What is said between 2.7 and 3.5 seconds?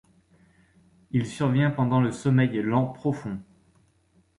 profond.